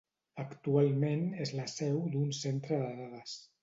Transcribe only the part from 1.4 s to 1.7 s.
és la